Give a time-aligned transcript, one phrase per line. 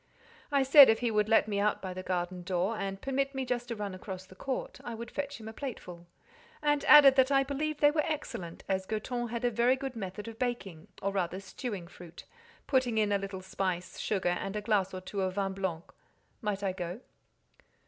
[0.51, 3.45] I said if he would let me out by the garden door, and permit me
[3.45, 6.07] just to run across the court, I would fetch him a plateful;
[6.59, 10.27] and added that I believed they were excellent, as Goton had a very good method
[10.27, 12.23] of baking, or rather stewing fruit,
[12.65, 16.71] putting in a little spice, sugar, and a glass or two of vin blanc—might I
[16.73, 17.01] go?